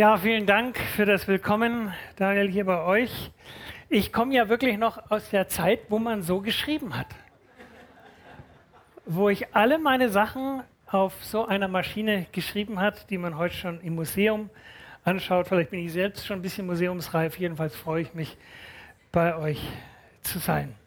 [0.00, 3.30] Ja, vielen Dank für das Willkommen, Daniel, hier bei euch.
[3.90, 7.08] Ich komme ja wirklich noch aus der Zeit, wo man so geschrieben hat.
[9.04, 13.78] Wo ich alle meine Sachen auf so einer Maschine geschrieben hat, die man heute schon
[13.82, 14.48] im Museum
[15.04, 15.48] anschaut.
[15.48, 17.38] Vielleicht bin ich selbst schon ein bisschen museumsreif.
[17.38, 18.38] Jedenfalls freue ich mich,
[19.12, 19.60] bei euch
[20.22, 20.79] zu sein.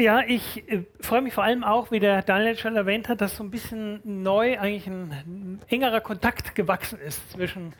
[0.00, 3.36] Ja, ich äh, freue mich vor allem auch, wie der Daniel schon erwähnt hat, dass
[3.36, 7.72] so ein bisschen neu eigentlich ein engerer Kontakt gewachsen ist zwischen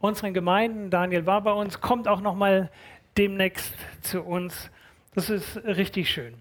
[0.00, 0.90] unseren Gemeinden.
[0.90, 2.70] Daniel war bei uns, kommt auch noch mal
[3.16, 4.68] demnächst zu uns.
[5.14, 6.34] Das ist richtig schön.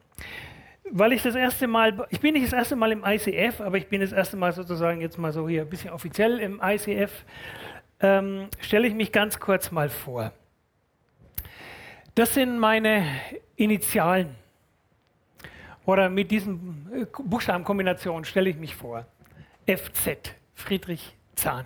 [0.90, 3.88] Weil ich das erste Mal, ich bin nicht das erste Mal im ICF, aber ich
[3.88, 7.12] bin das erste Mal sozusagen jetzt mal so hier ein bisschen offiziell im ICF,
[8.00, 10.34] ähm, stelle ich mich ganz kurz mal vor.
[12.16, 13.06] Das sind meine
[13.56, 14.36] Initialen.
[15.90, 19.08] Oder mit diesen äh, Buchstabenkombinationen stelle ich mich vor.
[19.66, 21.66] FZ, Friedrich Zahn.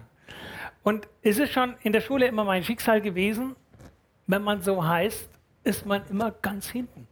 [0.82, 3.58] Und es ist schon in der Schule immer mein Schicksal gewesen,
[4.26, 5.30] wenn man so heißt,
[5.66, 7.06] ist man immer ganz hinten.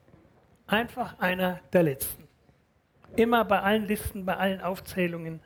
[0.68, 2.30] Einfach einer der Letzten.
[3.18, 5.42] Immer bei allen Listen, bei allen Aufzählungen.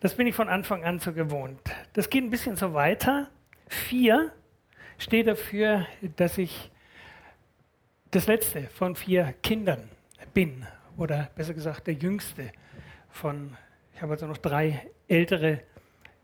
[0.00, 1.58] Das bin ich von Anfang an so gewohnt.
[1.94, 3.30] Das geht ein bisschen so weiter.
[3.66, 4.30] Vier
[4.98, 6.70] steht dafür, dass ich
[8.10, 9.88] das letzte von vier Kindern
[10.34, 12.50] bin oder besser gesagt der jüngste
[13.10, 13.56] von,
[13.94, 15.60] ich habe also noch drei ältere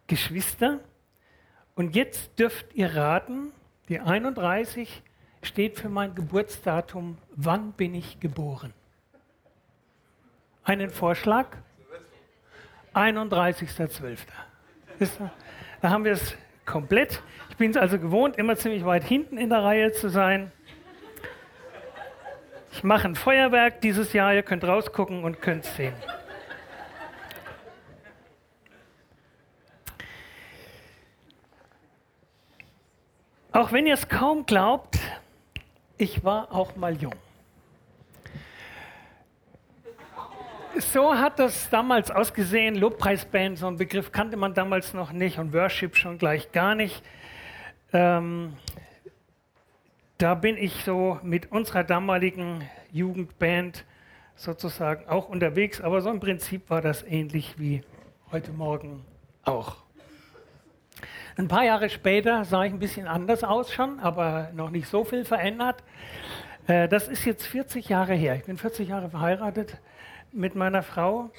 [0.07, 0.81] Geschwister.
[1.75, 3.53] Und jetzt dürft ihr raten,
[3.89, 5.03] die 31
[5.43, 8.73] steht für mein Geburtsdatum, wann bin ich geboren?
[10.65, 11.57] Einen Vorschlag?
[12.95, 14.19] 31.12.
[15.81, 17.23] Da haben wir es komplett.
[17.51, 20.51] Ich bin es also gewohnt, immer ziemlich weit hinten in der Reihe zu sein.
[22.79, 25.97] Ich mache ein Feuerwerk dieses Jahr, ihr könnt rausgucken und könnt sehen.
[33.51, 34.97] Auch wenn ihr es kaum glaubt,
[35.97, 37.17] ich war auch mal jung.
[40.77, 42.77] So hat das damals ausgesehen.
[42.77, 47.03] Lobpreisband, so ein Begriff kannte man damals noch nicht und Worship schon gleich gar nicht.
[47.93, 48.57] Ähm,
[50.19, 53.85] da bin ich so mit unserer damaligen Jugendband
[54.35, 57.83] sozusagen auch unterwegs, aber so im Prinzip war das ähnlich wie
[58.33, 59.05] heute Morgen
[59.45, 59.77] auch.
[61.37, 65.05] Ein paar Jahre später sah ich ein bisschen anders aus schon, aber noch nicht so
[65.05, 65.85] viel verändert.
[66.67, 68.35] Äh, das ist jetzt 40 Jahre her.
[68.35, 69.79] Ich bin 40 Jahre verheiratet
[70.33, 71.31] mit meiner Frau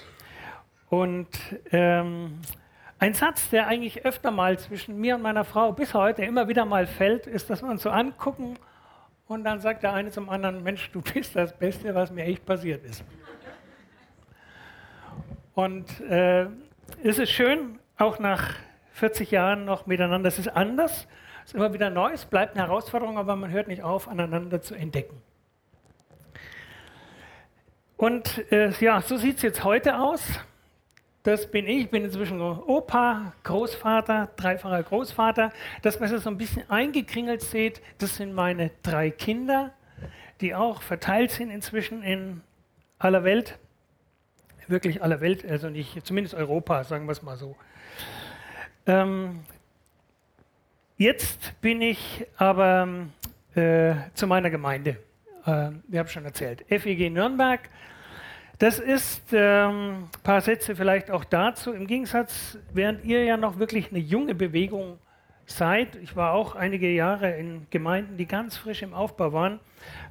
[0.89, 1.27] und
[1.73, 2.39] ähm,
[2.97, 6.63] ein Satz, der eigentlich öfter mal zwischen mir und meiner Frau bis heute immer wieder
[6.63, 8.57] mal fällt, ist, dass wir uns so angucken
[9.29, 12.45] und dann sagt der eine zum anderen, Mensch, du bist das Beste, was mir echt
[12.45, 13.03] passiert ist.
[15.53, 16.47] Und äh,
[17.03, 18.55] es ist schön, auch nach
[18.93, 20.27] 40 Jahren noch miteinander.
[20.27, 21.07] Es ist anders,
[21.43, 24.61] es ist immer wieder neu, es bleibt eine Herausforderung, aber man hört nicht auf, aneinander
[24.61, 25.21] zu entdecken.
[27.97, 30.39] Und äh, ja, so sieht es jetzt heute aus.
[31.29, 31.81] Das bin ich.
[31.81, 35.53] Ich bin inzwischen Opa, Großvater, dreifacher Großvater.
[35.83, 39.71] Das, was ihr so ein bisschen eingekringelt seht, das sind meine drei Kinder,
[40.41, 42.41] die auch verteilt sind inzwischen in
[42.97, 43.59] aller Welt.
[44.67, 47.55] Wirklich aller Welt, also nicht, zumindest Europa, sagen wir es mal so.
[48.87, 49.41] Ähm,
[50.97, 52.87] jetzt bin ich aber
[53.53, 54.97] äh, zu meiner Gemeinde.
[55.45, 56.65] Äh, wir haben schon erzählt.
[56.69, 57.69] FEG Nürnberg
[58.59, 61.71] das ist ein ähm, paar Sätze vielleicht auch dazu.
[61.71, 64.99] Im Gegensatz, während ihr ja noch wirklich eine junge Bewegung
[65.45, 69.61] seid, ich war auch einige Jahre in Gemeinden, die ganz frisch im Aufbau waren,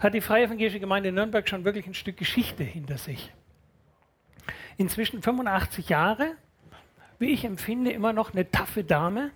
[0.00, 3.32] hat die Freie Evangelische Gemeinde Nürnberg schon wirklich ein Stück Geschichte hinter sich.
[4.78, 6.32] Inzwischen 85 Jahre,
[7.18, 9.30] wie ich empfinde, immer noch eine taffe Dame,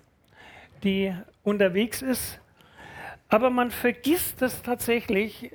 [0.85, 2.41] die unterwegs ist.
[3.29, 5.53] Aber man vergisst das tatsächlich,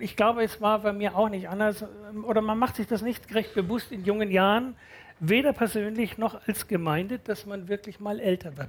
[0.00, 1.84] ich glaube, es war bei mir auch nicht anders,
[2.24, 4.76] oder man macht sich das nicht recht bewusst in jungen Jahren,
[5.20, 8.68] weder persönlich noch als Gemeinde, dass man wirklich mal älter wird.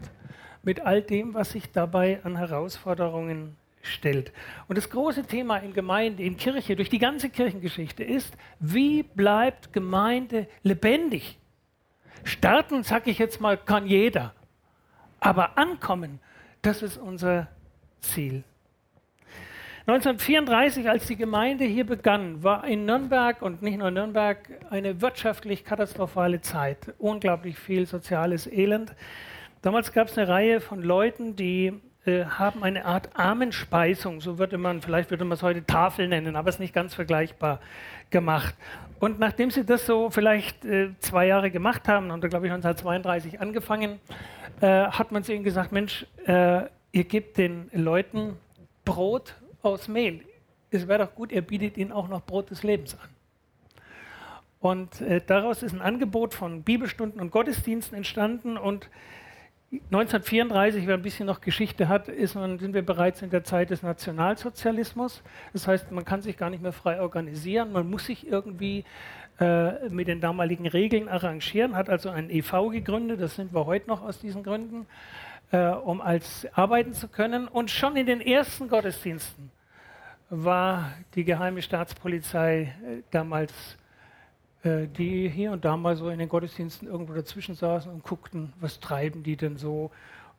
[0.63, 4.31] Mit all dem, was sich dabei an Herausforderungen stellt.
[4.68, 9.74] Und das große Thema in Gemeinde, in Kirche, durch die ganze Kirchengeschichte ist, wie bleibt
[9.74, 11.38] Gemeinde lebendig?
[12.24, 14.34] Starten, sag ich jetzt mal, kann jeder.
[15.19, 16.19] Aber ankommen,
[16.63, 17.48] das ist unser
[18.02, 18.44] Ziel.
[19.87, 24.39] 1934, als die Gemeinde hier begann, war in Nürnberg und nicht nur Nürnberg
[24.71, 26.95] eine wirtschaftlich katastrophale Zeit.
[26.97, 28.95] Unglaublich viel soziales Elend.
[29.61, 31.71] Damals gab es eine Reihe von Leuten, die
[32.07, 36.35] äh, haben eine Art Armenspeisung, so würde man, vielleicht würde man es heute Tafel nennen,
[36.35, 37.59] aber es ist nicht ganz vergleichbar
[38.09, 38.55] gemacht.
[38.99, 42.51] Und nachdem sie das so vielleicht äh, zwei Jahre gemacht haben, und da glaube ich
[42.51, 43.99] 1932 angefangen,
[44.61, 48.35] äh, hat man zu ihnen gesagt, Mensch, ihr gebt den Leuten
[48.83, 49.35] Brot
[49.65, 50.21] aus Mehl.
[50.71, 53.09] Es wäre doch gut, ihr bietet ihnen auch noch Brot des Lebens an.
[54.59, 58.89] Und äh, daraus ist ein Angebot von Bibelstunden und Gottesdiensten entstanden und
[59.71, 63.83] 1934, wer ein bisschen noch Geschichte hat, man, sind wir bereits in der Zeit des
[63.83, 65.21] Nationalsozialismus.
[65.53, 68.85] Das heißt, man kann sich gar nicht mehr frei organisieren, man muss sich irgendwie
[69.39, 73.88] äh, mit den damaligen Regeln arrangieren, hat also ein EV gegründet, das sind wir heute
[73.88, 74.85] noch aus diesen Gründen,
[75.51, 77.47] äh, um als arbeiten zu können.
[77.47, 79.51] Und schon in den ersten Gottesdiensten
[80.30, 83.54] war die geheime Staatspolizei äh, damals
[84.63, 88.51] äh, die hier und da mal so in den Gottesdiensten irgendwo dazwischen saßen und guckten,
[88.60, 89.92] was treiben die denn so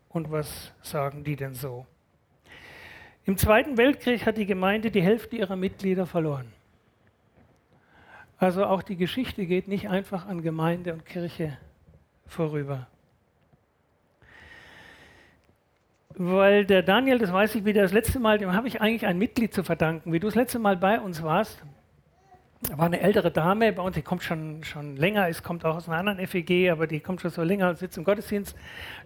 [0.08, 1.86] und was sagen die denn so.
[3.24, 6.52] Im Zweiten Weltkrieg hat die Gemeinde die Hälfte ihrer Mitglieder verloren.
[8.38, 11.56] Also auch die Geschichte geht nicht einfach an Gemeinde und Kirche
[12.26, 12.86] vorüber.
[16.18, 19.18] Weil der Daniel, das weiß ich wieder, das letzte Mal, dem habe ich eigentlich ein
[19.18, 20.14] Mitglied zu verdanken.
[20.14, 21.62] Wie du das letzte Mal bei uns warst,
[22.74, 25.88] war eine ältere Dame bei uns, die kommt schon, schon länger, es kommt auch aus
[25.88, 28.56] einer anderen FEG, aber die kommt schon so länger und sitzt im Gottesdienst.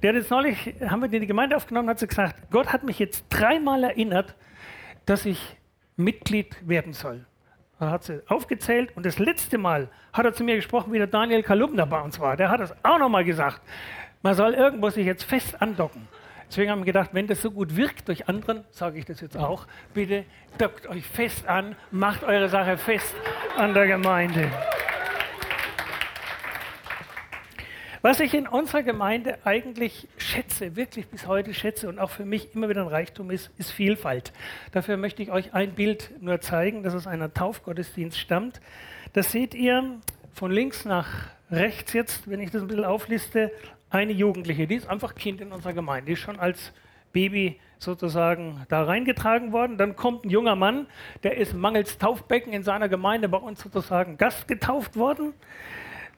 [0.00, 2.72] Die hat jetzt neulich, haben wir die in die Gemeinde aufgenommen, hat sie gesagt, Gott
[2.72, 4.36] hat mich jetzt dreimal erinnert,
[5.04, 5.56] dass ich
[5.96, 7.26] Mitglied werden soll.
[7.80, 11.08] Da hat sie aufgezählt und das letzte Mal hat er zu mir gesprochen, wie der
[11.08, 12.36] Daniel Kalumner bei uns war.
[12.36, 13.60] Der hat das auch nochmal gesagt.
[14.22, 16.06] Man soll irgendwo sich jetzt fest andocken.
[16.50, 19.36] Deswegen haben wir gedacht, wenn das so gut wirkt durch anderen, sage ich das jetzt
[19.36, 20.24] auch, bitte
[20.58, 23.14] dockt euch fest an, macht eure Sache fest
[23.56, 24.50] an der Gemeinde.
[28.02, 32.52] Was ich in unserer Gemeinde eigentlich schätze, wirklich bis heute schätze und auch für mich
[32.52, 34.32] immer wieder ein Reichtum ist, ist Vielfalt.
[34.72, 38.60] Dafür möchte ich euch ein Bild nur zeigen, das aus einer Taufgottesdienst stammt.
[39.12, 40.00] Das seht ihr
[40.34, 41.06] von links nach
[41.52, 43.52] rechts jetzt, wenn ich das ein bisschen aufliste,
[43.90, 46.72] eine Jugendliche, die ist einfach Kind in unserer Gemeinde, die ist schon als
[47.12, 49.78] Baby sozusagen da reingetragen worden.
[49.78, 50.86] Dann kommt ein junger Mann,
[51.22, 55.34] der ist mangels Taufbecken in seiner Gemeinde bei uns sozusagen Gast getauft worden.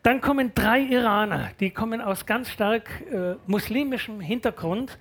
[0.02, 4.98] Dann kommen drei Iraner, die kommen aus ganz stark äh, muslimischem Hintergrund.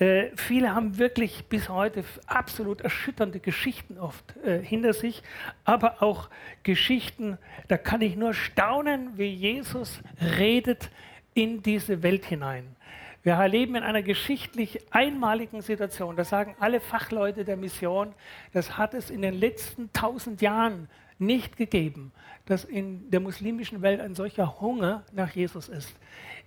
[0.00, 5.22] Äh, viele haben wirklich bis heute absolut erschütternde Geschichten oft äh, hinter sich,
[5.64, 6.30] aber auch
[6.64, 10.00] Geschichten, da kann ich nur staunen, wie Jesus
[10.36, 10.90] redet
[11.34, 12.76] in diese Welt hinein.
[13.22, 16.14] Wir leben in einer geschichtlich einmaligen Situation.
[16.14, 18.14] Das sagen alle Fachleute der Mission.
[18.52, 20.88] Das hat es in den letzten tausend Jahren
[21.18, 22.12] nicht gegeben,
[22.44, 25.96] dass in der muslimischen Welt ein solcher Hunger nach Jesus ist.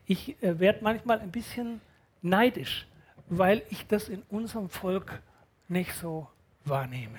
[0.05, 1.81] Ich äh, werde manchmal ein bisschen
[2.21, 2.85] neidisch,
[3.27, 5.21] weil ich das in unserem Volk
[5.67, 6.27] nicht so
[6.63, 7.17] wahrnehme.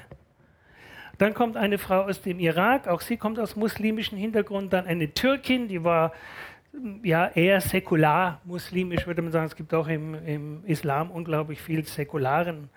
[1.18, 5.12] Dann kommt eine Frau aus dem Irak, auch sie kommt aus muslimischem Hintergrund, dann eine
[5.12, 6.12] Türkin, die war
[7.02, 9.46] ja, eher säkular muslimisch, würde man sagen.
[9.46, 12.68] Es gibt auch im, im Islam unglaublich viel säkularen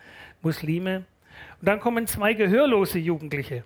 [0.42, 1.06] Muslime.
[1.60, 3.64] Und dann kommen zwei gehörlose Jugendliche.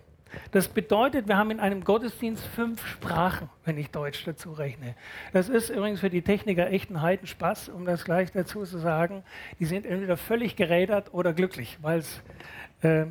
[0.50, 4.94] Das bedeutet, wir haben in einem Gottesdienst fünf Sprachen, wenn ich Deutsch dazu rechne.
[5.32, 9.22] Das ist übrigens für die Techniker echt ein Heidenspaß, um das gleich dazu zu sagen.
[9.58, 12.22] Die sind entweder völlig gerädert oder glücklich, weil es
[12.82, 13.06] äh,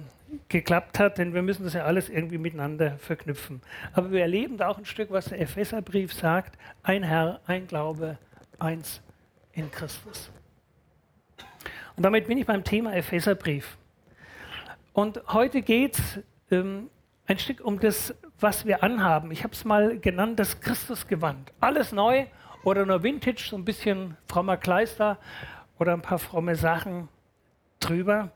[0.49, 3.61] geklappt hat, denn wir müssen das ja alles irgendwie miteinander verknüpfen.
[3.93, 8.17] Aber wir erleben da auch ein Stück, was der Epheserbrief sagt: ein Herr, ein Glaube,
[8.59, 9.01] eins
[9.53, 10.31] in Christus.
[11.95, 13.77] Und damit bin ich beim Thema Epheserbrief.
[14.93, 16.19] Und heute geht es
[16.51, 16.89] ähm,
[17.25, 19.31] ein Stück um das, was wir anhaben.
[19.31, 21.51] Ich habe es mal genannt, das Christusgewand.
[21.59, 22.25] Alles neu
[22.63, 25.17] oder nur Vintage, so ein bisschen frommer Kleister
[25.79, 27.07] oder ein paar fromme Sachen
[27.79, 28.31] drüber.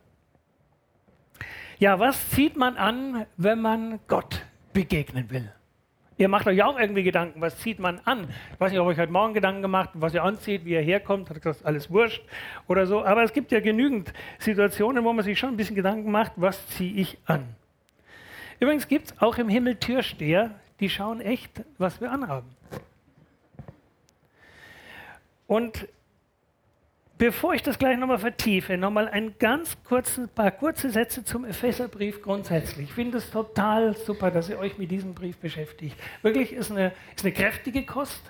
[1.80, 5.50] Ja, was zieht man an, wenn man Gott begegnen will?
[6.18, 8.28] Ihr macht euch auch irgendwie Gedanken, was zieht man an?
[8.52, 11.30] Ich weiß nicht, ob euch heute Morgen Gedanken gemacht, was ihr anzieht, wie ihr herkommt,
[11.30, 12.22] hat gesagt, alles wurscht
[12.68, 13.06] oder so.
[13.06, 16.68] Aber es gibt ja genügend Situationen, wo man sich schon ein bisschen Gedanken macht, was
[16.68, 17.46] ziehe ich an?
[18.60, 22.50] Übrigens gibt es auch im Himmel Türsteher, die schauen echt, was wir anhaben.
[25.48, 25.88] Und
[27.20, 32.22] Bevor ich das gleich nochmal vertiefe, nochmal ein ganz kurzen, paar kurze Sätze zum Epheserbrief
[32.22, 32.88] grundsätzlich.
[32.88, 35.98] Ich finde es total super, dass ihr euch mit diesem Brief beschäftigt.
[36.22, 38.22] Wirklich ist eine, ist eine kräftige Kost,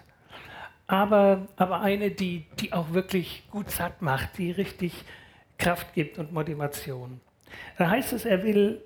[0.87, 5.05] aber, aber eine, die, die auch wirklich gut satt macht, die richtig
[5.59, 7.21] Kraft gibt und Motivation.
[7.77, 8.81] Da heißt es, er will,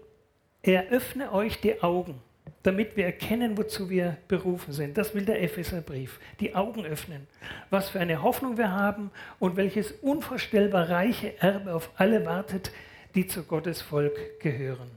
[0.63, 2.19] er öffne euch die Augen,
[2.63, 4.97] damit wir erkennen, wozu wir berufen sind.
[4.97, 6.19] Das will der Epheserbrief.
[6.39, 7.27] Die Augen öffnen.
[7.69, 12.71] Was für eine Hoffnung wir haben und welches unvorstellbar reiche Erbe auf alle wartet,
[13.15, 14.89] die zu Gottes Volk gehören.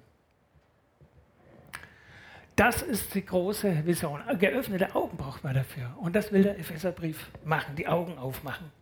[2.54, 4.22] Das ist die große Vision.
[4.38, 5.94] Geöffnete Augen braucht man dafür.
[6.00, 8.72] Und das will der Epheserbrief machen, die Augen aufmachen.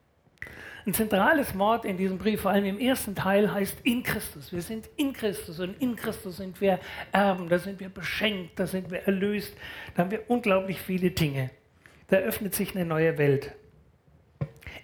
[0.86, 4.52] Ein zentrales Wort in diesem Brief, vor allem im ersten Teil, heißt in Christus.
[4.52, 6.78] Wir sind in Christus und in Christus sind wir
[7.10, 9.56] Erben, da sind wir beschenkt, da sind wir erlöst,
[9.94, 11.50] da haben wir unglaublich viele Dinge.
[12.08, 13.52] Da öffnet sich eine neue Welt.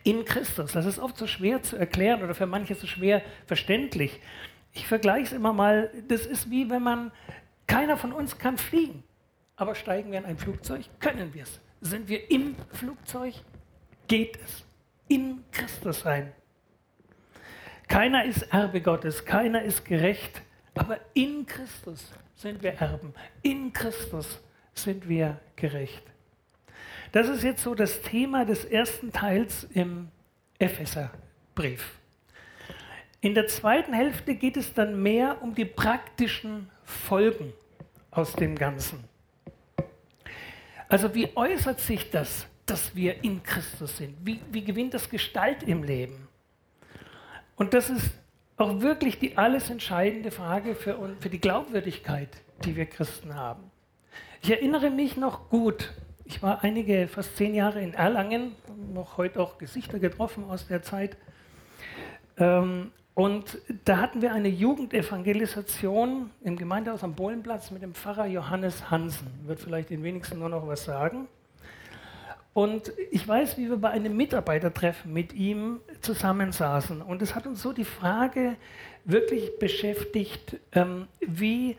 [0.03, 4.21] In Christus, das ist oft so schwer zu erklären oder für manche so schwer verständlich.
[4.73, 7.13] Ich vergleiche es immer mal, das ist wie wenn man
[7.67, 9.05] keiner von uns kann fliegen.
[9.57, 11.61] Aber steigen wir in ein Flugzeug, können wir es.
[11.83, 13.35] Sind wir im Flugzeug,
[14.09, 14.65] geht es.
[15.11, 16.33] In Christus sein.
[17.89, 20.41] Keiner ist Erbe Gottes, keiner ist gerecht,
[20.75, 23.13] aber in Christus sind wir Erben.
[23.43, 24.41] In Christus
[24.73, 26.05] sind wir gerecht.
[27.11, 30.13] Das ist jetzt so das Thema des ersten Teils im
[30.61, 31.99] Epheserbrief.
[33.21, 37.53] In der zweiten Hälfte geht es dann mehr um die praktischen Folgen
[38.13, 39.03] aus dem Ganzen.
[40.89, 44.17] Also wie äußert sich das, dass wir in Christus sind?
[44.25, 46.29] Wie, wie gewinnt das Gestalt im Leben?
[47.57, 48.13] Und das ist
[48.57, 52.29] auch wirklich die alles entscheidende Frage für, für die Glaubwürdigkeit,
[52.65, 53.65] die wir Christen haben.
[54.43, 55.93] Ich erinnere mich noch gut,
[56.25, 58.55] ich war einige, fast zehn Jahre in Erlangen,
[58.95, 61.17] noch heute auch Gesichter getroffen aus der Zeit.
[62.37, 68.91] Ähm, und da hatten wir eine Jugendevangelisation im Gemeindehaus am Bohlenplatz mit dem Pfarrer Johannes
[68.91, 69.27] Hansen.
[69.47, 71.27] Wird vielleicht den wenigsten nur noch was sagen.
[72.53, 77.01] Und ich weiß, wie wir bei einem Mitarbeitertreffen mit ihm zusammensaßen.
[77.01, 78.57] Und es hat uns so die Frage
[79.05, 81.77] wirklich beschäftigt, ähm, wie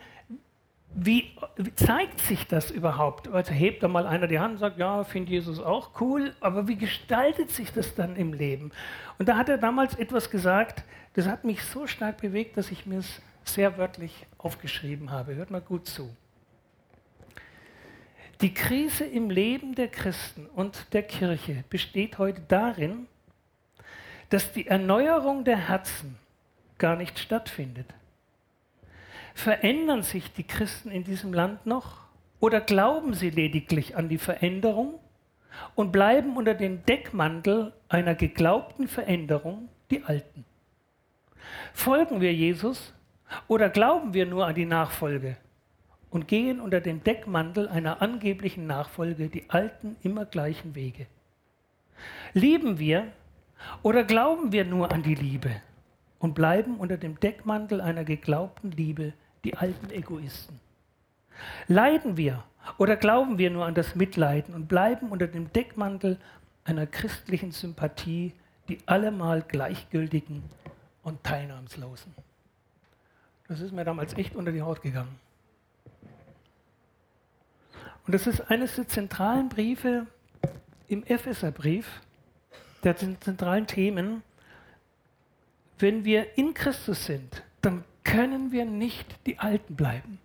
[0.94, 3.28] wie, wie, zeigt sich das überhaupt?
[3.28, 6.68] Also hebt da mal einer die Hand und sagt, ja, finde Jesus auch cool, aber
[6.68, 8.72] wie gestaltet sich das dann im Leben?
[9.18, 12.86] Und da hat er damals etwas gesagt, das hat mich so stark bewegt, dass ich
[12.86, 15.34] mir es sehr wörtlich aufgeschrieben habe.
[15.34, 16.14] Hört mal gut zu.
[18.42, 23.06] Die Krise im Leben der Christen und der Kirche besteht heute darin,
[24.30, 26.18] dass die Erneuerung der Herzen
[26.76, 27.86] gar nicht stattfindet.
[29.34, 31.98] Verändern sich die Christen in diesem Land noch
[32.40, 34.98] oder glauben sie lediglich an die Veränderung
[35.76, 40.44] und bleiben unter dem Deckmantel einer geglaubten Veränderung die Alten?
[41.72, 42.92] Folgen wir Jesus
[43.46, 45.36] oder glauben wir nur an die Nachfolge
[46.12, 51.06] und gehen unter dem Deckmantel einer angeblichen Nachfolge die alten, immer gleichen Wege?
[52.34, 53.08] Lieben wir
[53.82, 55.50] oder glauben wir nur an die Liebe
[56.18, 60.60] und bleiben unter dem Deckmantel einer geglaubten Liebe die alten Egoisten?
[61.66, 62.44] Leiden wir
[62.76, 66.18] oder glauben wir nur an das Mitleiden und bleiben unter dem Deckmantel
[66.64, 68.34] einer christlichen Sympathie
[68.68, 70.42] die allemal Gleichgültigen
[71.02, 72.14] und Teilnahmslosen?
[73.48, 75.18] Das ist mir damals echt unter die Haut gegangen.
[78.06, 80.06] Und das ist eines der zentralen Briefe
[80.88, 81.86] im Epheserbrief,
[82.84, 84.22] der zentralen Themen.
[85.78, 90.18] Wenn wir in Christus sind, dann können wir nicht die Alten bleiben.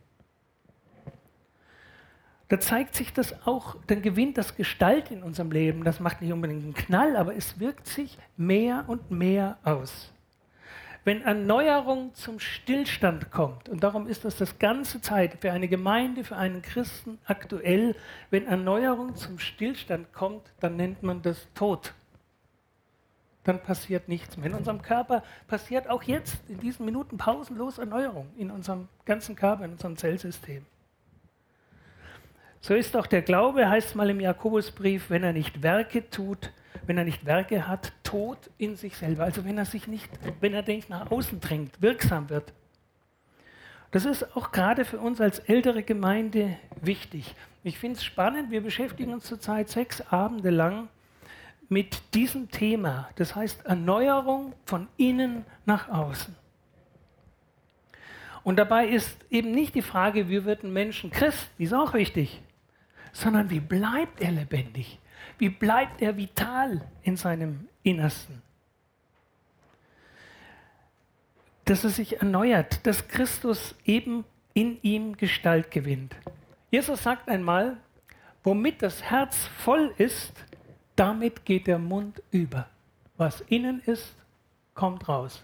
[2.50, 5.84] Da zeigt sich das auch, dann gewinnt das Gestalt in unserem Leben.
[5.84, 10.12] Das macht nicht unbedingt einen Knall, aber es wirkt sich mehr und mehr aus.
[11.08, 16.26] Wenn Erneuerung zum Stillstand kommt, und darum ist das das ganze Zeit für eine Gemeinde,
[16.26, 17.96] für einen Christen aktuell,
[18.30, 21.94] wenn Erneuerung zum Stillstand kommt, dann nennt man das Tod
[23.46, 24.48] dann passiert nichts mehr.
[24.48, 29.64] In unserem Körper passiert auch jetzt in diesen Minuten pausenlos Erneuerung in unserem ganzen Körper,
[29.64, 30.66] in unserem Zellsystem.
[32.60, 36.52] So ist auch der Glaube, heißt mal im Jakobusbrief, wenn er nicht Werke tut,
[36.88, 39.26] wenn er nicht Werke hat, tot in sich selber.
[39.26, 42.54] Also wenn er sich nicht, wenn er nicht nach außen drängt, wirksam wird.
[43.92, 47.36] Das ist auch gerade für uns als ältere Gemeinde wichtig.
[47.64, 50.88] Ich finde es spannend, wir beschäftigen uns zurzeit sechs Abende lang
[51.70, 56.36] mit diesem Thema, das heißt Erneuerung von innen nach außen.
[58.44, 61.94] Und dabei ist eben nicht die Frage, wie wird ein Mensch Christ, die ist auch
[61.94, 62.42] wichtig,
[63.12, 65.00] sondern wie bleibt er lebendig?
[65.38, 68.42] Wie bleibt er vital in seinem Innersten?
[71.66, 76.16] Dass er sich erneuert, dass Christus eben in ihm Gestalt gewinnt.
[76.72, 77.78] Jesus sagt einmal,
[78.44, 80.34] womit das Herz voll ist,
[80.96, 82.68] damit geht der Mund über.
[83.18, 84.16] Was innen ist,
[84.74, 85.44] kommt raus.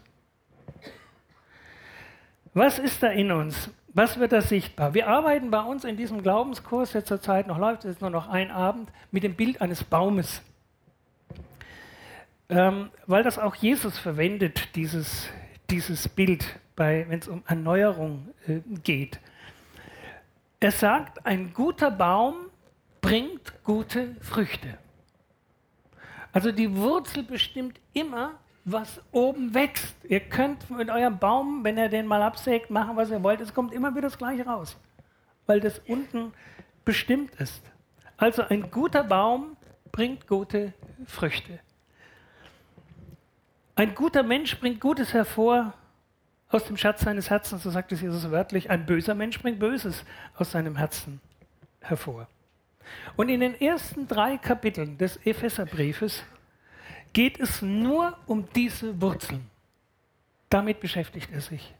[2.53, 3.69] Was ist da in uns?
[3.95, 4.95] Was wird da sichtbar?
[4.95, 8.27] Wir arbeiten bei uns in diesem Glaubenskurs, der zurzeit noch läuft, es ist nur noch
[8.27, 10.41] ein Abend, mit dem Bild eines Baumes.
[12.49, 15.29] Ähm, weil das auch Jesus verwendet, dieses,
[15.69, 16.43] dieses Bild,
[16.75, 19.19] wenn es um Erneuerung äh, geht.
[20.59, 22.35] Er sagt, ein guter Baum
[22.99, 24.77] bringt gute Früchte.
[26.31, 29.95] Also die Wurzel bestimmt immer, was oben wächst.
[30.05, 33.41] Ihr könnt mit eurem Baum, wenn ihr den mal absägt, machen, was ihr wollt.
[33.41, 34.77] Es kommt immer wieder das Gleiche raus,
[35.45, 36.33] weil das unten
[36.85, 37.63] bestimmt ist.
[38.17, 39.57] Also ein guter Baum
[39.91, 40.73] bringt gute
[41.05, 41.59] Früchte.
[43.75, 45.73] Ein guter Mensch bringt Gutes hervor
[46.49, 48.69] aus dem Schatz seines Herzens, so sagt es Jesus wörtlich.
[48.69, 50.05] Ein böser Mensch bringt Böses
[50.37, 51.19] aus seinem Herzen
[51.81, 52.27] hervor.
[53.15, 56.23] Und in den ersten drei Kapiteln des Epheserbriefes
[57.13, 59.49] geht es nur um diese Wurzeln.
[60.49, 61.73] Damit beschäftigt er sich.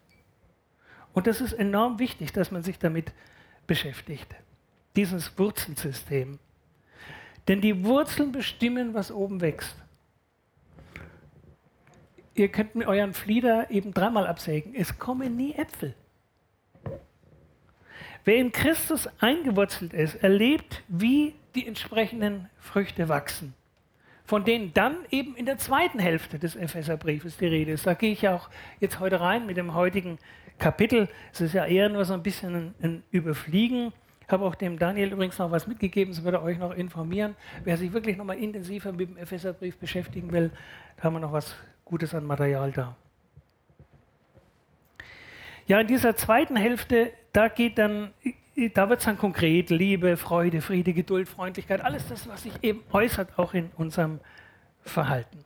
[1.14, 3.12] Und das ist enorm wichtig, dass man sich damit
[3.68, 4.28] beschäftigt.
[4.96, 6.40] Dieses Wurzelsystem.
[7.48, 9.76] Denn die Wurzeln bestimmen, was oben wächst.
[12.36, 14.74] Ihr könnt mit euren Flieder eben dreimal absägen.
[14.74, 15.94] Es kommen nie Äpfel.
[18.26, 23.54] Wer in Christus eingewurzelt ist, erlebt, wie die entsprechenden Früchte wachsen
[24.26, 27.86] von denen dann eben in der zweiten Hälfte des Epheserbriefes die Rede ist.
[27.86, 28.50] Da gehe ich auch
[28.80, 30.18] jetzt heute rein mit dem heutigen
[30.60, 31.10] Kapitel.
[31.34, 33.92] Es ist ja eher nur so ein bisschen ein, ein Überfliegen.
[34.26, 37.36] Ich habe auch dem Daniel übrigens noch was mitgegeben, das würde euch noch informieren.
[37.66, 40.52] Wer sich wirklich noch mal intensiver mit dem Epheserbrief beschäftigen will,
[40.96, 42.96] da haben wir noch was Gutes an Material da.
[45.68, 48.14] Ja, in dieser zweiten Hälfte, da geht dann
[48.74, 52.84] da wird es dann konkret, Liebe, Freude, Friede, Geduld, Freundlichkeit, alles das, was sich eben
[52.92, 54.20] äußert, auch in unserem
[54.84, 55.44] Verhalten.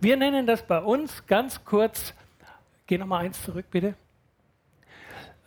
[0.00, 2.14] Wir nennen das bei uns ganz kurz,
[2.86, 3.94] geh nochmal eins zurück bitte.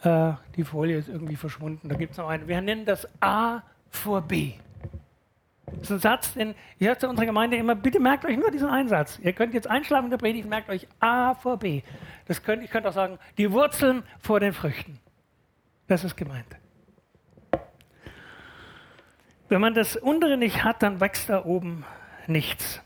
[0.04, 2.48] Äh, die Folie ist irgendwie verschwunden, da gibt es noch eine.
[2.48, 4.54] Wir nennen das A vor B.
[5.66, 8.50] Das ist ein Satz, den ich höre zu unserer Gemeinde immer, bitte merkt euch nur
[8.52, 9.20] diesen Einsatz.
[9.22, 11.82] Ihr könnt jetzt einschlafen in der Predigt, merkt euch A vor B.
[12.26, 15.00] Das könnt, ich könnte auch sagen, die Wurzeln vor den Früchten.
[15.88, 16.48] Das ist gemeint.
[19.50, 21.86] Wenn man das untere nicht hat, dann wächst da oben
[22.28, 22.82] nichts.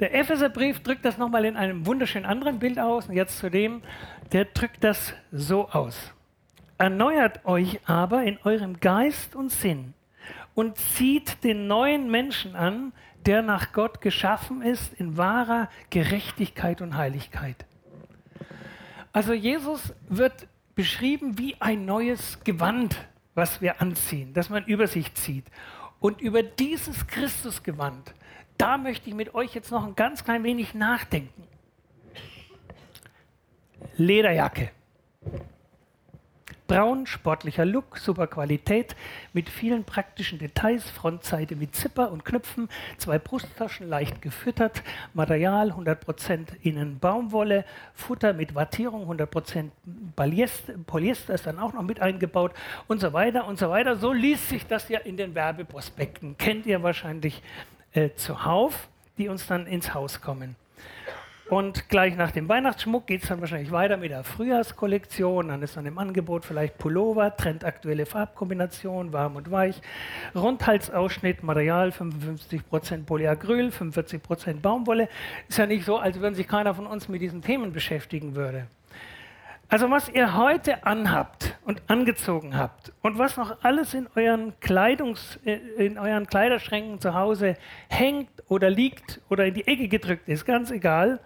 [0.00, 3.08] Der Epheserbrief drückt das nochmal in einem wunderschönen anderen Bild aus.
[3.08, 3.82] Und jetzt zu dem,
[4.32, 6.12] der drückt das so aus.
[6.78, 9.94] Erneuert euch aber in eurem Geist und Sinn
[10.54, 12.92] und zieht den neuen Menschen an,
[13.26, 17.64] der nach Gott geschaffen ist in wahrer Gerechtigkeit und Heiligkeit.
[19.12, 22.96] Also Jesus wird beschrieben wie ein neues Gewand
[23.34, 25.46] was wir anziehen, das man über sich zieht.
[26.00, 28.14] Und über dieses Christusgewand,
[28.58, 31.44] da möchte ich mit euch jetzt noch ein ganz klein wenig nachdenken.
[33.96, 34.70] Lederjacke.
[36.66, 38.96] Braun, sportlicher Look, super Qualität,
[39.34, 46.46] mit vielen praktischen Details, Frontseite mit Zipper und Knöpfen, zwei Brusttaschen leicht gefüttert, Material 100%
[46.62, 49.70] innen Baumwolle, Futter mit Wattierung 100%
[50.86, 52.52] Polyester ist dann auch noch mit eingebaut
[52.88, 53.96] und so weiter und so weiter.
[53.96, 56.38] So liest sich das ja in den Werbeprospekten.
[56.38, 57.42] Kennt ihr wahrscheinlich
[57.92, 60.56] äh, zuhauf, die uns dann ins Haus kommen.
[61.50, 65.48] Und gleich nach dem Weihnachtsschmuck geht es dann wahrscheinlich weiter mit der Frühjahrskollektion.
[65.48, 69.80] Dann ist dann im Angebot vielleicht Pullover, trendaktuelle Farbkombination, warm und weich,
[70.34, 75.08] Rundhalsausschnitt, Material 55% Polyacryl, 45% Baumwolle.
[75.48, 78.66] Ist ja nicht so, als wenn sich keiner von uns mit diesen Themen beschäftigen würde.
[79.74, 85.40] Also was ihr heute anhabt und angezogen habt und was noch alles in euren, Kleidungs,
[85.44, 87.56] äh, in euren Kleiderschränken zu Hause
[87.88, 91.18] hängt oder liegt oder in die Ecke gedrückt ist, ganz egal,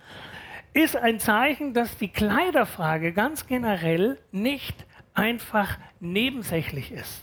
[0.72, 7.22] ist ein Zeichen, dass die Kleiderfrage ganz generell nicht einfach nebensächlich ist.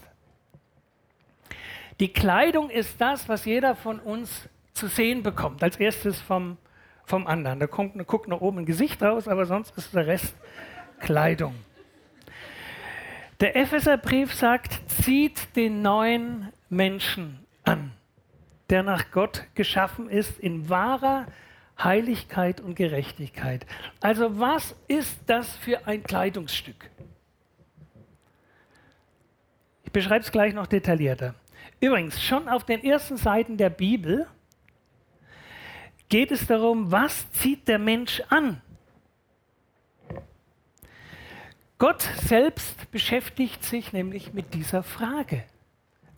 [2.00, 6.60] Die Kleidung ist das, was jeder von uns zu sehen bekommt, als erstes vom,
[7.04, 7.60] vom anderen.
[7.60, 10.36] Da kommt, guckt nach oben ein Gesicht raus, aber sonst ist der Rest
[11.00, 11.56] Kleidung.
[13.42, 17.92] Der Epheserbrief sagt, zieht den neuen Menschen an,
[18.70, 21.28] der nach Gott geschaffen ist in wahrer
[21.78, 23.66] Heiligkeit und Gerechtigkeit.
[24.00, 26.90] Also was ist das für ein Kleidungsstück?
[29.84, 31.36] Ich beschreibe es gleich noch detaillierter.
[31.82, 34.28] Übrigens, schon auf den ersten Seiten der Bibel
[36.08, 38.62] geht es darum, was zieht der Mensch an?
[41.78, 45.44] Gott selbst beschäftigt sich nämlich mit dieser Frage.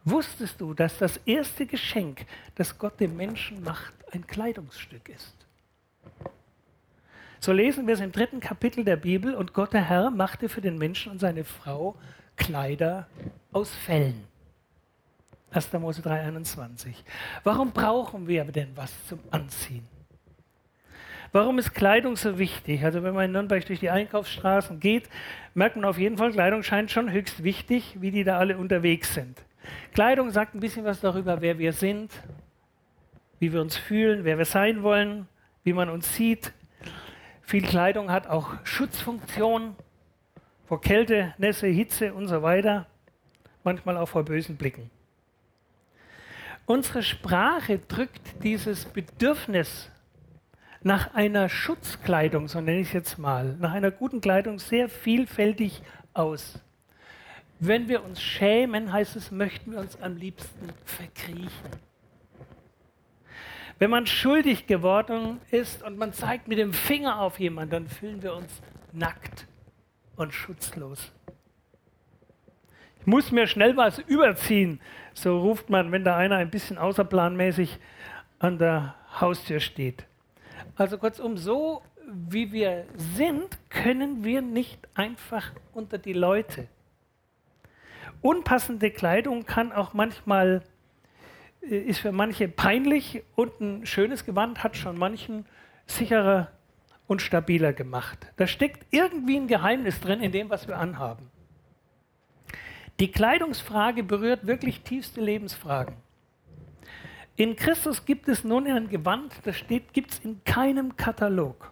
[0.05, 5.35] Wusstest du, dass das erste Geschenk, das Gott dem Menschen macht, ein Kleidungsstück ist?
[7.39, 10.61] So lesen wir es im dritten Kapitel der Bibel und Gott der Herr machte für
[10.61, 11.95] den Menschen und seine Frau
[12.35, 13.07] Kleider
[13.51, 14.23] aus Fellen.
[15.51, 15.73] 1.
[15.73, 16.93] Mose 3,21.
[17.43, 19.87] Warum brauchen wir denn was zum Anziehen?
[21.31, 22.83] Warum ist Kleidung so wichtig?
[22.83, 25.09] Also wenn man in Nürnberg durch die Einkaufsstraßen geht,
[25.53, 29.13] merkt man auf jeden Fall, Kleidung scheint schon höchst wichtig, wie die da alle unterwegs
[29.13, 29.41] sind.
[29.93, 32.11] Kleidung sagt ein bisschen was darüber, wer wir sind,
[33.39, 35.27] wie wir uns fühlen, wer wir sein wollen,
[35.63, 36.53] wie man uns sieht.
[37.41, 39.75] Viel Kleidung hat auch Schutzfunktion
[40.65, 42.87] vor Kälte, Nässe, Hitze und so weiter,
[43.63, 44.89] manchmal auch vor bösen Blicken.
[46.65, 49.89] Unsere Sprache drückt dieses Bedürfnis
[50.87, 55.81] nach einer Schutzkleidung, so nenne ich es jetzt mal, nach einer guten Kleidung sehr vielfältig
[56.13, 56.59] aus.
[57.59, 61.69] Wenn wir uns schämen, heißt es, möchten wir uns am liebsten verkriechen.
[63.79, 68.23] Wenn man schuldig geworden ist und man zeigt mit dem Finger auf jemanden, dann fühlen
[68.23, 68.61] wir uns
[68.93, 69.45] nackt
[70.15, 71.11] und schutzlos.
[73.01, 74.79] Ich muss mir schnell was überziehen,
[75.13, 77.77] so ruft man, wenn da einer ein bisschen außerplanmäßig
[78.39, 80.06] an der Haustür steht.
[80.77, 86.67] Also kurzum, so wie wir sind, können wir nicht einfach unter die Leute.
[88.21, 90.61] Unpassende Kleidung kann auch manchmal,
[91.61, 95.45] äh, ist für manche peinlich und ein schönes Gewand hat schon manchen
[95.87, 96.51] sicherer
[97.07, 98.27] und stabiler gemacht.
[98.37, 101.31] Da steckt irgendwie ein Geheimnis drin in dem, was wir anhaben.
[102.99, 105.95] Die Kleidungsfrage berührt wirklich tiefste Lebensfragen.
[107.37, 111.71] In Christus gibt es nun ein Gewand, das steht, gibt es in keinem Katalog.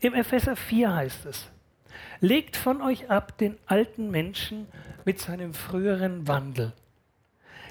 [0.00, 1.50] Im Epheser 4 heißt es,
[2.20, 4.66] legt von euch ab den alten Menschen
[5.04, 6.72] mit seinem früheren Wandel,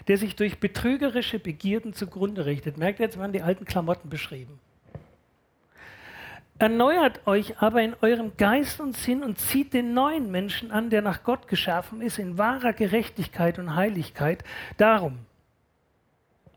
[0.08, 2.78] der sich durch betrügerische Begierden zugrunde richtet.
[2.78, 4.60] Merkt ihr, jetzt werden die alten Klamotten beschrieben.
[6.60, 11.02] Erneuert euch aber in eurem Geist und Sinn und zieht den neuen Menschen an, der
[11.02, 14.44] nach Gott geschaffen ist, in wahrer Gerechtigkeit und Heiligkeit.
[14.78, 15.20] Darum,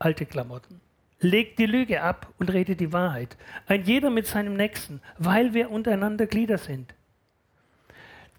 [0.03, 0.81] alte Klamotten.
[1.19, 3.37] Legt die Lüge ab und redet die Wahrheit.
[3.67, 6.93] Ein jeder mit seinem Nächsten, weil wir untereinander Glieder sind.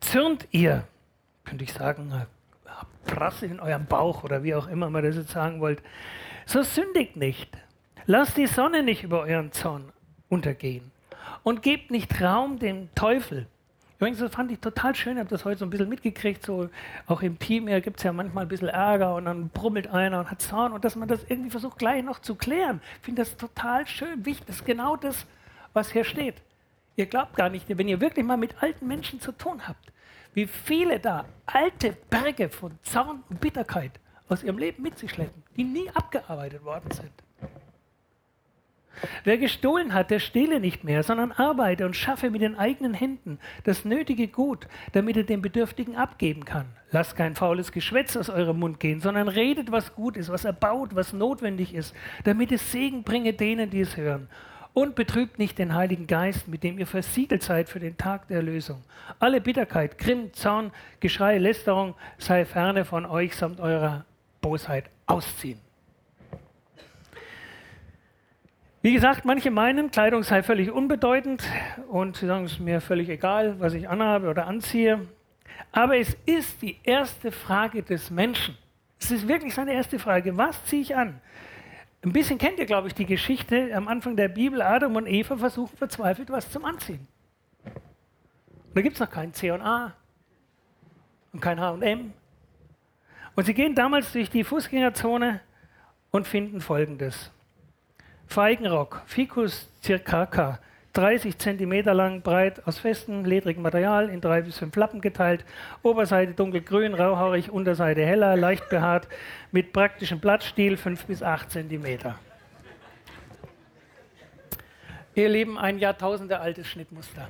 [0.00, 0.84] Zürnt ihr,
[1.44, 2.26] könnte ich sagen,
[3.06, 5.82] Prasse in eurem Bauch oder wie auch immer man das jetzt sagen wollt,
[6.46, 7.56] so sündigt nicht.
[8.06, 9.92] Lasst die Sonne nicht über euren Zorn
[10.28, 10.90] untergehen
[11.42, 13.46] und gebt nicht Raum dem Teufel.
[13.98, 16.68] Übrigens, das fand ich total schön, ich habe das heute so ein bisschen mitgekriegt, so
[17.06, 20.30] auch im Team gibt es ja manchmal ein bisschen Ärger und dann brummelt einer und
[20.30, 22.80] hat Zorn und dass man das irgendwie versucht gleich noch zu klären.
[22.98, 25.26] Ich finde das total schön, wichtig, das ist genau das,
[25.72, 26.34] was hier steht.
[26.96, 29.92] Ihr glaubt gar nicht, wenn ihr wirklich mal mit alten Menschen zu tun habt,
[30.32, 33.92] wie viele da alte Berge von Zorn und Bitterkeit
[34.28, 37.23] aus ihrem Leben mit sich schleppen, die nie abgearbeitet worden sind.
[39.24, 43.38] Wer gestohlen hat, der stehle nicht mehr, sondern arbeite und schaffe mit den eigenen Händen
[43.64, 46.66] das nötige Gut, damit er dem Bedürftigen abgeben kann.
[46.90, 50.94] Lasst kein faules Geschwätz aus eurem Mund gehen, sondern redet, was gut ist, was erbaut,
[50.94, 54.28] was notwendig ist, damit es Segen bringe denen, die es hören.
[54.74, 58.38] Und betrübt nicht den Heiligen Geist, mit dem ihr versiegelt seid für den Tag der
[58.38, 58.82] Erlösung.
[59.20, 64.04] Alle Bitterkeit, Grimm, Zorn, Geschrei, Lästerung sei ferne von euch samt eurer
[64.40, 65.63] Bosheit ausziehen.
[68.84, 71.42] Wie gesagt, manche meinen, Kleidung sei völlig unbedeutend
[71.88, 75.08] und sie sagen, es ist mir völlig egal, was ich anhabe oder anziehe.
[75.72, 78.58] Aber es ist die erste Frage des Menschen.
[79.00, 80.36] Es ist wirklich seine erste Frage.
[80.36, 81.18] Was ziehe ich an?
[82.02, 84.60] Ein bisschen kennt ihr, glaube ich, die Geschichte am Anfang der Bibel.
[84.60, 87.08] Adam und Eva versuchen verzweifelt was zum Anziehen.
[87.64, 89.94] Und da gibt es noch kein C und A
[91.32, 92.12] und kein H und M.
[93.34, 95.40] Und sie gehen damals durch die Fußgängerzone
[96.10, 97.30] und finden Folgendes.
[98.34, 100.58] Feigenrock, Ficus circaca,
[100.92, 105.44] 30 cm lang, breit, aus festem, ledrigem Material, in drei bis fünf Lappen geteilt,
[105.84, 109.06] Oberseite dunkelgrün, rauhaurig, Unterseite heller, leicht behaart,
[109.52, 112.14] mit praktischem Blattstiel, 5 bis 8 cm.
[115.14, 117.28] Ihr Lieben, ein Jahrtausende altes Schnittmuster.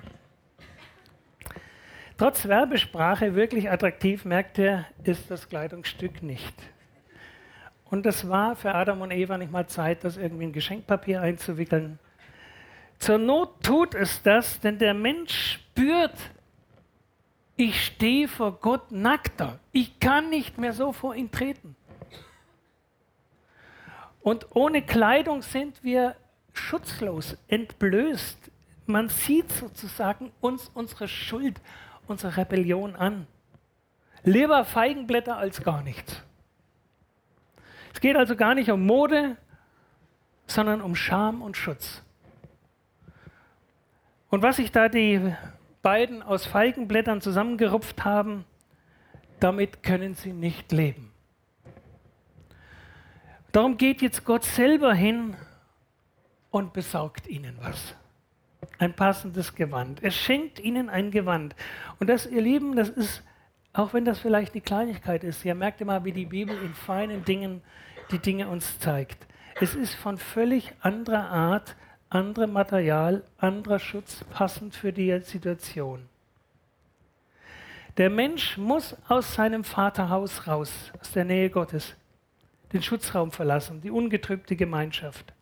[2.16, 6.54] Trotz Werbesprache wirklich attraktiv, merkt ihr, ist das Kleidungsstück nicht.
[7.94, 12.00] Und es war für Adam und Eva nicht mal Zeit, das irgendwie in Geschenkpapier einzuwickeln.
[12.98, 16.18] Zur Not tut es das, denn der Mensch spürt,
[17.54, 19.60] ich stehe vor Gott nackter.
[19.70, 21.76] Ich kann nicht mehr so vor ihn treten.
[24.22, 26.16] Und ohne Kleidung sind wir
[26.52, 28.50] schutzlos, entblößt.
[28.86, 31.60] Man sieht sozusagen uns unsere Schuld,
[32.08, 33.28] unsere Rebellion an.
[34.24, 36.24] Lieber Feigenblätter als gar nichts.
[37.94, 39.36] Es geht also gar nicht um Mode,
[40.46, 42.02] sondern um Scham und Schutz.
[44.28, 45.32] Und was sich da die
[45.80, 48.44] beiden aus Feigenblättern zusammengerupft haben,
[49.38, 51.12] damit können sie nicht leben.
[53.52, 55.36] Darum geht jetzt Gott selber hin
[56.50, 57.94] und besorgt ihnen was.
[58.78, 60.02] Ein passendes Gewand.
[60.02, 61.54] Er schenkt ihnen ein Gewand.
[62.00, 63.22] Und das, ihr Lieben, das ist,
[63.72, 67.24] auch wenn das vielleicht eine Kleinigkeit ist, ihr merkt immer, wie die Bibel in feinen
[67.24, 67.62] Dingen
[68.14, 69.26] die Dinge uns zeigt.
[69.60, 71.74] Es ist von völlig anderer Art,
[72.10, 76.08] anderem Material, anderer Schutz, passend für die Situation.
[77.96, 81.96] Der Mensch muss aus seinem Vaterhaus raus, aus der Nähe Gottes,
[82.72, 85.32] den Schutzraum verlassen, die ungetrübte Gemeinschaft.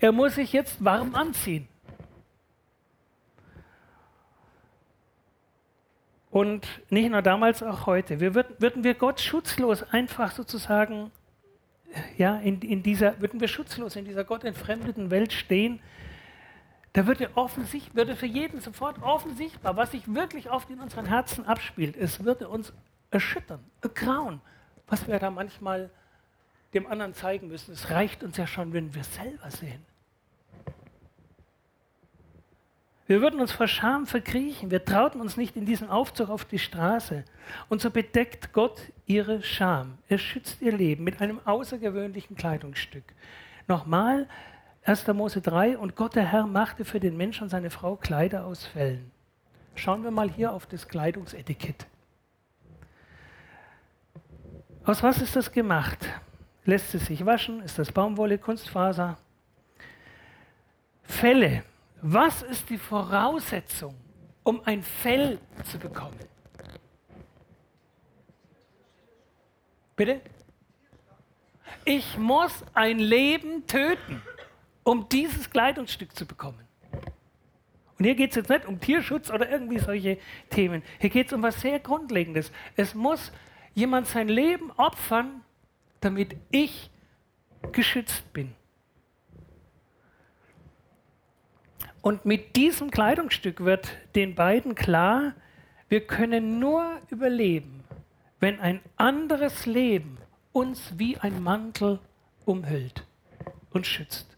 [0.00, 1.68] Er muss sich jetzt warm anziehen.
[6.32, 8.18] Und nicht nur damals, auch heute.
[8.18, 11.12] Wir würden, würden wir Gott schutzlos einfach sozusagen,
[12.16, 15.80] ja, in, in dieser, würden wir schutzlos in dieser gottentfremdeten Welt stehen,
[16.92, 21.46] da würde, offensichtlich, würde für jeden sofort offensichtbar, was sich wirklich oft in unseren Herzen
[21.46, 21.96] abspielt.
[21.96, 22.72] Es würde uns
[23.10, 24.40] erschüttern, ergrauen,
[24.88, 25.90] was wir da manchmal
[26.74, 27.72] dem anderen zeigen müssen.
[27.72, 29.84] Es reicht uns ja schon, wenn wir selber sehen.
[33.06, 34.70] Wir würden uns vor Scham verkriechen.
[34.70, 37.24] Wir trauten uns nicht in diesen Aufzug auf die Straße.
[37.68, 39.98] Und so bedeckt Gott ihre Scham.
[40.08, 43.04] Er schützt ihr Leben mit einem außergewöhnlichen Kleidungsstück.
[43.66, 44.28] Nochmal,
[44.84, 45.06] 1.
[45.08, 48.66] Mose 3, und Gott der Herr machte für den Menschen und seine Frau Kleider aus
[48.66, 49.10] Fellen.
[49.74, 51.86] Schauen wir mal hier auf das Kleidungsetikett.
[54.84, 56.08] Aus was ist das gemacht?
[56.64, 57.60] Lässt es sich waschen?
[57.62, 59.16] Ist das Baumwolle, Kunstfaser?
[61.04, 61.64] Felle.
[62.02, 63.94] Was ist die Voraussetzung,
[64.42, 66.18] um ein Fell zu bekommen?
[69.96, 70.20] Bitte?
[71.84, 74.20] Ich muss ein Leben töten
[74.84, 76.66] um dieses Kleidungsstück zu bekommen.
[77.98, 80.18] Und hier geht es jetzt nicht um Tierschutz oder irgendwie solche
[80.50, 80.82] Themen.
[80.98, 82.50] Hier geht es um was sehr Grundlegendes.
[82.76, 83.30] Es muss
[83.74, 85.42] jemand sein Leben opfern,
[86.00, 86.90] damit ich
[87.70, 88.54] geschützt bin.
[92.02, 95.34] Und mit diesem Kleidungsstück wird den beiden klar,
[95.88, 97.84] wir können nur überleben,
[98.40, 100.18] wenn ein anderes Leben
[100.52, 102.00] uns wie ein Mantel
[102.44, 103.06] umhüllt
[103.70, 104.36] und schützt.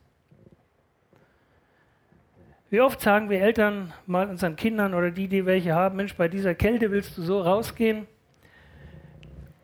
[2.68, 6.28] Wie oft sagen wir Eltern mal unseren Kindern oder die, die welche haben, Mensch, bei
[6.28, 8.06] dieser Kälte willst du so rausgehen?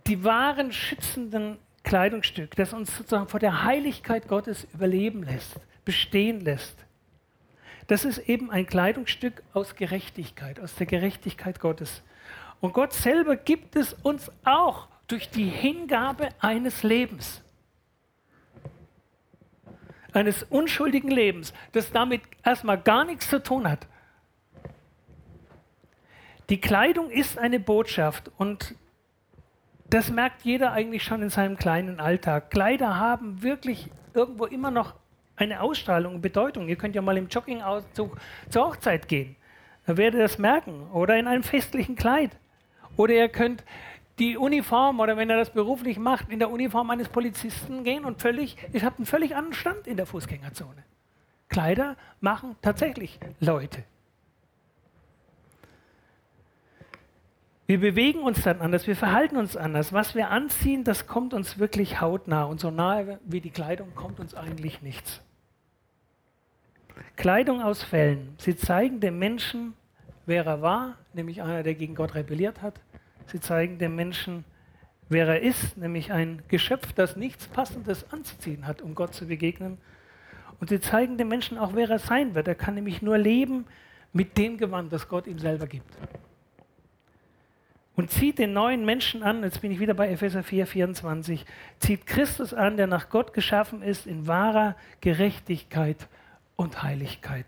[0.06, 6.76] Die wahren schützenden Kleidungsstück, das uns sozusagen vor der Heiligkeit Gottes überleben lässt, bestehen lässt.
[7.90, 12.04] Das ist eben ein Kleidungsstück aus Gerechtigkeit, aus der Gerechtigkeit Gottes.
[12.60, 17.42] Und Gott selber gibt es uns auch durch die Hingabe eines Lebens
[20.12, 23.88] eines unschuldigen Lebens, das damit erstmal gar nichts zu tun hat.
[26.48, 28.76] Die Kleidung ist eine Botschaft und
[29.88, 32.50] das merkt jeder eigentlich schon in seinem kleinen Alltag.
[32.50, 34.94] Kleider haben wirklich irgendwo immer noch
[35.40, 36.68] eine Ausstrahlung und Bedeutung.
[36.68, 38.16] Ihr könnt ja mal im Jogginganzug
[38.48, 39.36] zur Hochzeit gehen.
[39.86, 40.90] Dann werdet ihr das merken.
[40.92, 42.30] Oder in einem festlichen Kleid.
[42.96, 43.64] Oder ihr könnt
[44.18, 48.20] die Uniform oder wenn er das beruflich macht, in der Uniform eines Polizisten gehen und
[48.20, 50.84] völlig, ich habe einen völlig anderen Stand in der Fußgängerzone.
[51.48, 53.82] Kleider machen tatsächlich Leute.
[57.66, 59.92] Wir bewegen uns dann anders, wir verhalten uns anders.
[59.92, 62.44] Was wir anziehen, das kommt uns wirklich hautnah.
[62.44, 65.22] Und so nahe wie die Kleidung kommt uns eigentlich nichts.
[67.16, 68.34] Kleidung aus Fällen.
[68.38, 69.74] Sie zeigen dem Menschen,
[70.26, 72.80] wer er war, nämlich einer, der gegen Gott rebelliert hat.
[73.26, 74.44] Sie zeigen dem Menschen,
[75.08, 79.78] wer er ist, nämlich ein Geschöpf, das nichts Passendes anzuziehen hat, um Gott zu begegnen.
[80.60, 82.48] Und sie zeigen dem Menschen auch, wer er sein wird.
[82.48, 83.66] Er kann nämlich nur leben
[84.12, 85.90] mit dem Gewand, das Gott ihm selber gibt.
[87.96, 91.44] Und zieht den neuen Menschen an, jetzt bin ich wieder bei Epheser 4, 24,
[91.80, 96.08] zieht Christus an, der nach Gott geschaffen ist, in wahrer Gerechtigkeit
[96.60, 97.46] und Heiligkeit.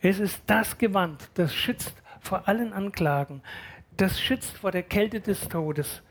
[0.00, 3.40] Es ist das Gewand, das schützt vor allen Anklagen,
[3.96, 6.02] das schützt vor der Kälte des Todes.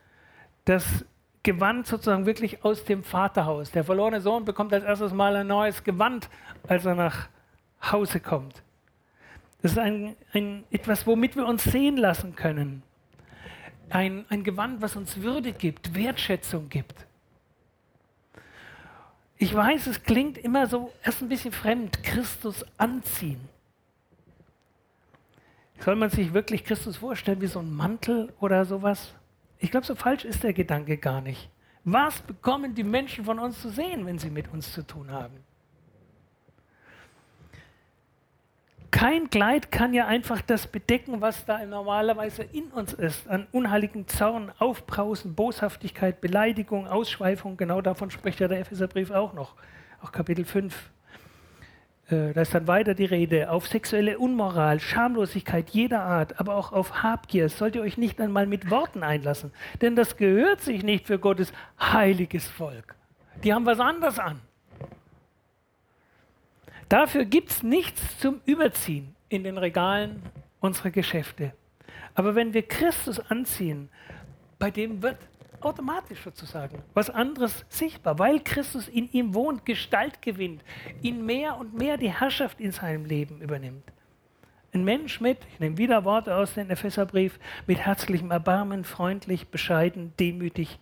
[0.64, 1.06] Das
[1.44, 3.72] Gewand sozusagen wirklich aus dem Vaterhaus.
[3.72, 6.30] Der verlorene Sohn bekommt als erstes Mal ein neues Gewand,
[6.68, 7.28] als er nach
[7.92, 8.64] Hause kommt.
[9.62, 12.82] Das ist ein, ein, etwas, womit wir uns sehen lassen können.
[13.90, 17.08] Ein, ein Gewand, was uns Würde gibt, Wertschätzung gibt.
[19.38, 23.40] Ich weiß, es klingt immer so erst ein bisschen fremd, Christus anziehen.
[25.80, 29.14] Soll man sich wirklich Christus vorstellen wie so ein Mantel oder sowas?
[29.60, 31.50] Ich glaube, so falsch ist der Gedanke gar nicht.
[31.84, 35.36] Was bekommen die Menschen von uns zu sehen, wenn sie mit uns zu tun haben?
[38.92, 44.08] Kein Kleid kann ja einfach das bedecken, was da normalerweise in uns ist, an unheiligen
[44.08, 47.58] Zorn, Aufbrausen, Boshaftigkeit, Beleidigung, Ausschweifung.
[47.58, 49.56] Genau davon spricht ja der Epheserbrief auch noch,
[50.02, 50.74] auch Kapitel 5.
[52.10, 56.72] Äh, da ist dann weiter die Rede auf sexuelle Unmoral, Schamlosigkeit jeder Art, aber auch
[56.72, 57.50] auf Habgier.
[57.50, 61.52] Sollt ihr euch nicht einmal mit Worten einlassen, denn das gehört sich nicht für Gottes
[61.80, 62.96] heiliges Volk.
[63.44, 64.40] Die haben was anderes an.
[66.90, 70.22] Dafür gibt es nichts zum Überziehen in den Regalen
[70.62, 71.54] unserer Geschäfte.
[72.16, 73.90] Aber wenn wir Christus anziehen,
[74.58, 75.18] bei dem wird
[75.60, 80.64] automatisch sozusagen was anderes sichtbar, weil Christus in ihm wohnt, Gestalt gewinnt,
[81.02, 83.84] ihn mehr und mehr die Herrschaft in seinem Leben übernimmt.
[84.74, 90.14] Ein Mensch mit, ich nehme wieder Worte aus dem Epheserbrief, mit herzlichem Erbarmen, freundlich, bescheiden,
[90.20, 90.80] demütig.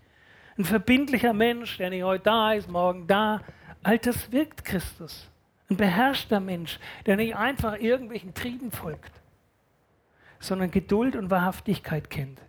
[0.57, 3.41] Ein verbindlicher Mensch, der nicht heute da ist, morgen da.
[3.83, 5.29] All das wirkt Christus.
[5.69, 9.11] Ein beherrschter Mensch, der nicht einfach irgendwelchen Trieben folgt,
[10.39, 12.39] sondern Geduld und Wahrhaftigkeit kennt.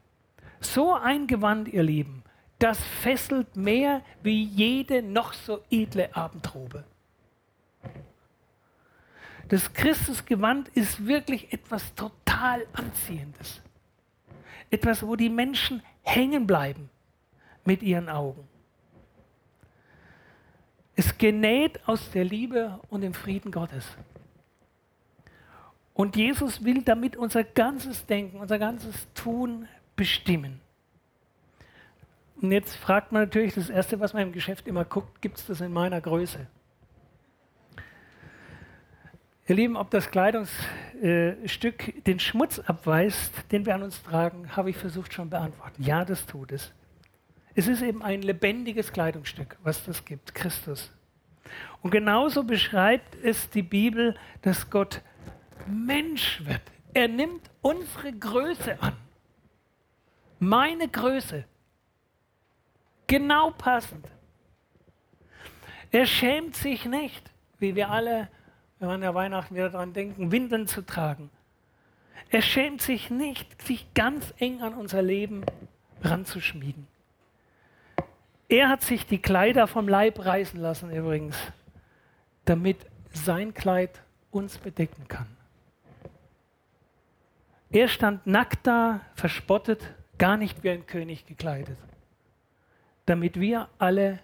[0.61, 2.22] So ein Gewand, ihr Lieben,
[2.59, 6.85] das fesselt mehr wie jede noch so edle Abendrobe.
[9.48, 13.62] Das Christusgewand ist wirklich etwas total Anziehendes.
[14.70, 16.90] Etwas, wo die Menschen hängen bleiben
[17.64, 18.48] mit ihren Augen.
[20.97, 23.87] Es genäht aus der Liebe und dem Frieden Gottes.
[25.93, 30.61] Und Jesus will damit unser ganzes Denken, unser ganzes Tun bestimmen.
[32.41, 35.47] Und jetzt fragt man natürlich, das Erste, was man im Geschäft immer guckt, gibt es
[35.47, 36.47] das in meiner Größe?
[39.49, 44.71] Ihr Lieben, ob das Kleidungsstück äh, den Schmutz abweist, den wir an uns tragen, habe
[44.71, 45.83] ich versucht schon beantworten.
[45.83, 46.73] Ja, das tut es.
[47.59, 50.92] Es ist eben ein lebendiges Kleidungsstück, was das gibt, Christus.
[51.81, 55.01] Und genauso beschreibt es die Bibel, dass Gott
[55.66, 56.61] Mensch wird.
[56.92, 58.95] Er nimmt unsere Größe an.
[60.38, 61.45] Meine Größe.
[63.07, 64.07] Genau passend.
[65.90, 68.29] Er schämt sich nicht, wie wir alle,
[68.79, 71.31] wenn wir an der Weihnachten wieder daran denken, Windeln zu tragen.
[72.29, 75.42] Er schämt sich nicht, sich ganz eng an unser Leben
[76.03, 76.87] ranzuschmiegen.
[78.49, 81.37] Er hat sich die Kleider vom Leib reißen lassen übrigens,
[82.45, 82.79] damit
[83.13, 85.27] sein Kleid uns bedecken kann.
[87.71, 89.83] Er stand nackt da, verspottet,
[90.19, 91.77] gar nicht wie ein König gekleidet,
[93.07, 94.21] damit wir alle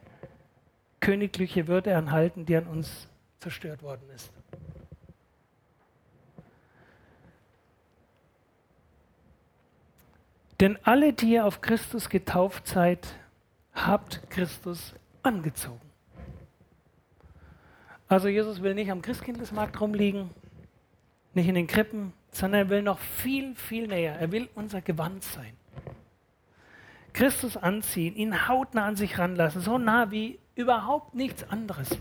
[1.00, 3.08] königliche Würde erhalten, die an uns
[3.40, 4.30] zerstört worden ist.
[10.60, 13.08] Denn alle, die ihr auf Christus getauft seid,
[13.74, 15.80] habt Christus angezogen.
[18.08, 20.30] Also Jesus will nicht am Christkindlesmarkt rumliegen,
[21.34, 24.16] nicht in den Krippen, sondern er will noch viel, viel näher.
[24.18, 25.54] Er will unser Gewand sein.
[27.12, 31.98] Christus anziehen, ihn hautnah an sich ranlassen, so nah wie überhaupt nichts anderes.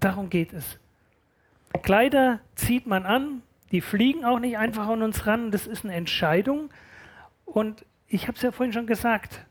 [0.00, 0.78] Darum geht es.
[1.82, 5.94] Kleider zieht man an, die fliegen auch nicht einfach an uns ran, das ist eine
[5.94, 6.70] Entscheidung.
[7.46, 9.46] Und ich habe es ja vorhin schon gesagt,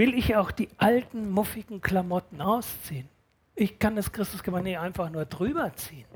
[0.00, 3.06] will ich auch die alten, muffigen Klamotten ausziehen.
[3.54, 6.06] Ich kann das Christusgewand nicht einfach nur drüber ziehen.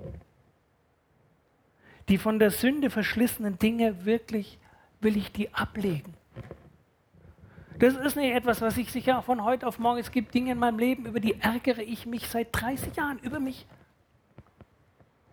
[2.09, 4.59] Die von der Sünde verschlissenen Dinge wirklich,
[5.03, 6.15] will ich die ablegen.
[7.79, 10.59] Das ist nicht etwas, was ich sicher von heute auf morgen, es gibt Dinge in
[10.59, 13.67] meinem Leben, über die ärgere ich mich seit 30 Jahren, über mich.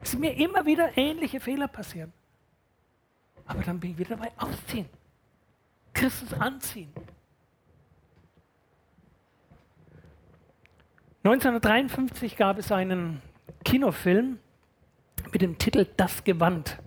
[0.02, 2.12] Es sind mir immer wieder ähnliche Fehler passieren.
[3.46, 4.90] Aber dann bin ich wieder dabei, ausziehen.
[5.94, 6.92] Christus anziehen.
[11.24, 13.22] 1953 gab es einen
[13.64, 14.40] Kinofilm
[15.32, 16.80] mit dem Titel Das Gewand.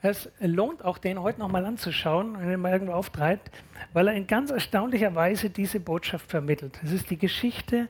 [0.00, 3.50] Es lohnt auch, den heute nochmal anzuschauen, wenn er mal irgendwo auftreibt,
[3.92, 6.78] weil er in ganz erstaunlicher Weise diese Botschaft vermittelt.
[6.84, 7.88] Es ist die Geschichte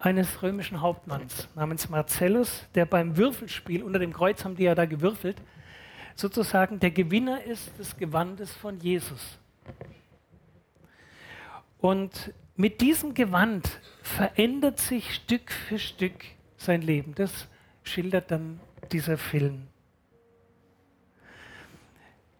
[0.00, 4.84] eines römischen Hauptmanns namens Marcellus, der beim Würfelspiel, unter dem Kreuz haben die ja da
[4.84, 5.36] gewürfelt,
[6.16, 9.38] sozusagen der Gewinner ist des Gewandes von Jesus.
[11.78, 16.26] Und mit diesem Gewand verändert sich Stück für Stück
[16.58, 17.14] sein Leben.
[17.14, 17.48] Das
[17.82, 18.60] schildert dann
[18.92, 19.66] dieser Film.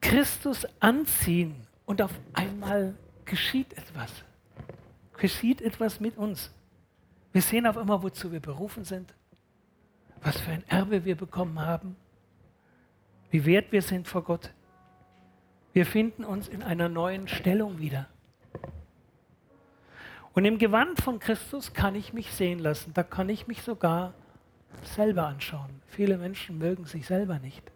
[0.03, 2.95] Christus anziehen und auf einmal
[3.25, 4.13] geschieht etwas.
[5.17, 6.53] Geschieht etwas mit uns.
[7.33, 9.15] Wir sehen auf einmal, wozu wir berufen sind,
[10.23, 11.97] was für ein Erbe wir bekommen haben,
[13.31, 14.53] wie wert wir sind vor Gott.
[15.73, 18.09] Wir finden uns in einer neuen Stellung wieder.
[20.33, 22.93] Und im Gewand von Christus kann ich mich sehen lassen.
[22.95, 24.15] Da kann ich mich sogar
[24.83, 25.83] selber anschauen.
[25.87, 27.73] Viele Menschen mögen sich selber nicht,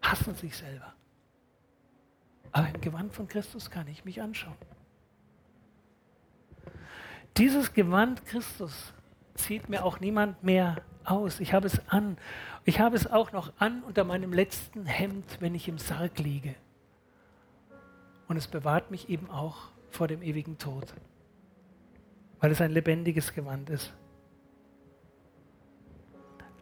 [0.00, 0.94] hassen sich selber.
[2.52, 4.56] Aber im Gewand von Christus kann ich mich anschauen.
[7.36, 8.92] Dieses Gewand Christus
[9.34, 11.40] zieht mir auch niemand mehr aus.
[11.40, 12.16] Ich habe es an.
[12.64, 16.54] Ich habe es auch noch an unter meinem letzten Hemd, wenn ich im Sarg liege.
[18.26, 20.92] Und es bewahrt mich eben auch vor dem ewigen Tod,
[22.40, 23.92] weil es ein lebendiges Gewand ist.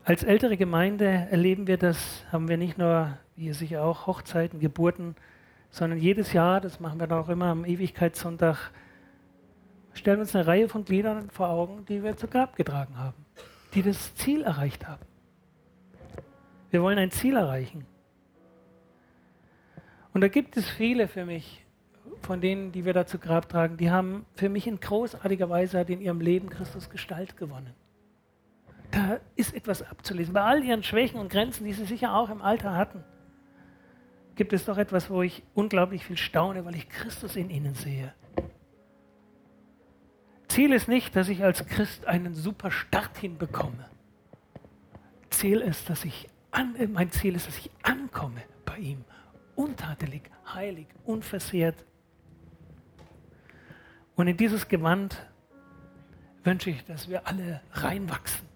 [0.05, 4.61] Als ältere Gemeinde erleben wir das, haben wir nicht nur, wie ihr sicher auch, Hochzeiten,
[4.61, 5.17] Geburten,
[5.71, 8.71] sondern jedes Jahr, das machen wir dann auch immer am Ewigkeitssonntag,
[9.95, 13.27] stellen uns eine Reihe von Gliedern vor Augen, die wir zu Grab getragen haben,
[13.75, 15.05] die das Ziel erreicht haben.
[16.71, 17.85] Wir wollen ein Ziel erreichen.
[20.13, 21.66] Und da gibt es viele für mich,
[22.23, 25.81] von denen, die wir da zu Grab tragen, die haben für mich in großartiger Weise
[25.81, 27.75] in ihrem Leben Christus Gestalt gewonnen.
[28.91, 30.33] Da ist etwas abzulesen.
[30.33, 33.05] Bei all ihren Schwächen und Grenzen, die sie sicher auch im Alter hatten,
[34.37, 38.13] gibt es doch etwas, wo ich unglaublich viel staune, weil ich Christus in ihnen sehe.
[40.49, 43.87] Ziel ist nicht, dass ich als Christ einen super Start hinbekomme.
[45.31, 49.05] Ziel ist, dass ich an, mein Ziel ist, dass ich ankomme bei ihm,
[49.55, 50.23] untadelig,
[50.55, 51.85] heilig, unversehrt.
[54.17, 55.25] Und in dieses Gewand
[56.43, 58.49] wünsche ich, dass wir alle reinwachsen.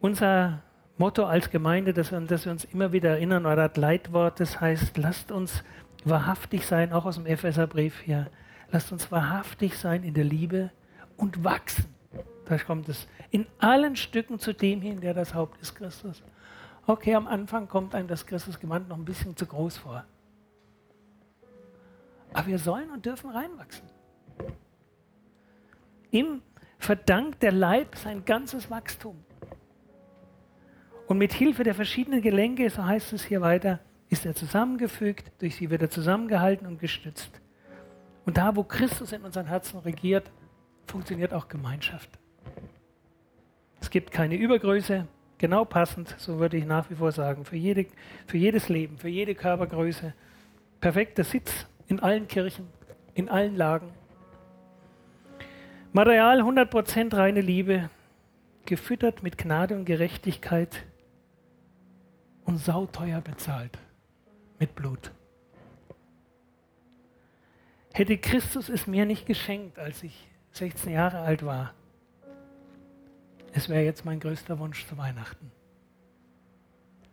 [0.00, 0.62] Unser
[0.98, 4.60] Motto als Gemeinde, dass wir, dass wir uns immer wieder erinnern, oder das Leitwort, das
[4.60, 5.62] heißt, lasst uns
[6.04, 8.28] wahrhaftig sein, auch aus dem Epheserbrief hier,
[8.70, 10.70] lasst uns wahrhaftig sein in der Liebe
[11.16, 11.86] und wachsen.
[12.46, 16.22] Da kommt es in allen Stücken zu dem hin, der das Haupt ist, Christus.
[16.86, 20.04] Okay, am Anfang kommt einem das Christusgewand noch ein bisschen zu groß vor.
[22.36, 23.88] Aber wir sollen und dürfen reinwachsen.
[26.10, 26.42] Ihm
[26.78, 29.16] verdankt der Leib sein ganzes Wachstum.
[31.06, 33.80] Und mit Hilfe der verschiedenen Gelenke, so heißt es hier weiter,
[34.10, 37.30] ist er zusammengefügt, durch sie wird er zusammengehalten und gestützt.
[38.26, 40.30] Und da, wo Christus in unseren Herzen regiert,
[40.86, 42.18] funktioniert auch Gemeinschaft.
[43.80, 45.08] Es gibt keine Übergröße,
[45.38, 47.86] genau passend, so würde ich nach wie vor sagen, für, jede,
[48.26, 50.12] für jedes Leben, für jede Körpergröße.
[50.80, 52.68] Perfekter Sitz in allen Kirchen,
[53.14, 53.92] in allen Lagen.
[55.92, 57.88] Material 100% reine Liebe,
[58.66, 60.84] gefüttert mit Gnade und Gerechtigkeit
[62.44, 63.78] und sauteuer bezahlt
[64.58, 65.10] mit Blut.
[67.92, 71.72] Hätte Christus es mir nicht geschenkt, als ich 16 Jahre alt war,
[73.52, 75.50] es wäre jetzt mein größter Wunsch zu Weihnachten.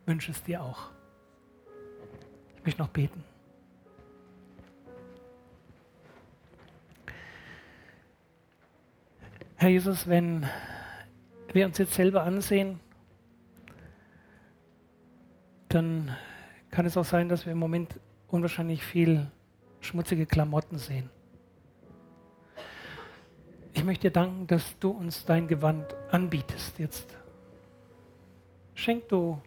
[0.02, 0.90] Ich wünsche es dir auch.
[2.58, 3.24] Ich möchte noch beten.
[9.64, 10.46] Herr Jesus, wenn
[11.54, 12.82] wir uns jetzt selber ansehen,
[15.70, 16.14] dann
[16.70, 17.98] kann es auch sein, dass wir im Moment
[18.28, 19.32] unwahrscheinlich viel
[19.80, 21.10] schmutzige Klamotten sehen.
[23.72, 27.18] Ich möchte dir danken, dass du uns dein Gewand anbietest jetzt.
[28.74, 29.42] Schenk du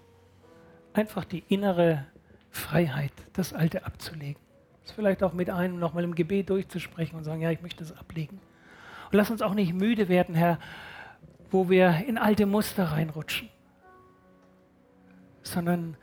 [0.95, 2.07] einfach die innere
[2.49, 4.41] Freiheit, das Alte abzulegen.
[4.83, 7.95] Das vielleicht auch mit einem nochmal im Gebet durchzusprechen und sagen, ja, ich möchte das
[7.95, 8.41] ablegen.
[9.07, 10.59] Und lass uns auch nicht müde werden, Herr,
[11.51, 13.49] wo wir in alte Muster reinrutschen,
[15.43, 15.97] sondern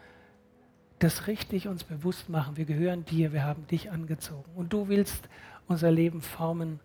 [1.00, 2.56] das richtig uns bewusst machen.
[2.56, 5.28] Wir gehören dir, wir haben dich angezogen und du willst
[5.68, 6.80] unser Leben formen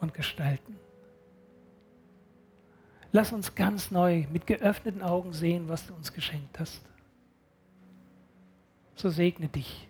[0.00, 0.76] und gestalten.
[3.12, 6.80] Lass uns ganz neu mit geöffneten Augen sehen, was du uns geschenkt hast.
[8.94, 9.88] So segne dich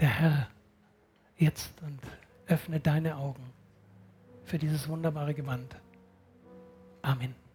[0.00, 0.48] der Herr
[1.36, 2.00] jetzt und
[2.46, 3.57] öffne deine Augen
[4.48, 5.76] für dieses wunderbare Gewand.
[7.02, 7.47] Amen.